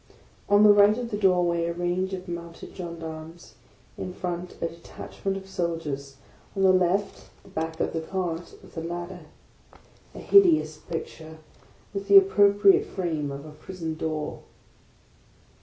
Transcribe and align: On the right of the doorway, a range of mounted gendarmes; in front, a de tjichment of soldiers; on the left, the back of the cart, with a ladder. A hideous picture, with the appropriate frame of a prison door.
On 0.49 0.63
the 0.63 0.73
right 0.73 0.97
of 0.97 1.11
the 1.11 1.15
doorway, 1.17 1.65
a 1.67 1.73
range 1.75 2.11
of 2.15 2.27
mounted 2.27 2.73
gendarmes; 2.75 3.53
in 3.99 4.13
front, 4.15 4.55
a 4.59 4.67
de 4.69 4.77
tjichment 4.77 5.37
of 5.37 5.47
soldiers; 5.47 6.15
on 6.55 6.63
the 6.63 6.73
left, 6.73 7.29
the 7.43 7.49
back 7.49 7.79
of 7.79 7.93
the 7.93 8.01
cart, 8.01 8.55
with 8.63 8.75
a 8.77 8.81
ladder. 8.81 9.19
A 10.15 10.19
hideous 10.19 10.77
picture, 10.77 11.37
with 11.93 12.07
the 12.07 12.17
appropriate 12.17 12.87
frame 12.87 13.29
of 13.31 13.45
a 13.45 13.51
prison 13.51 13.93
door. 13.93 14.39